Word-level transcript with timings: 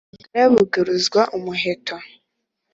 U 0.03 0.03
Bugara 0.09 0.45
bugaruzwa 0.55 1.21
umuheto. 1.37 1.95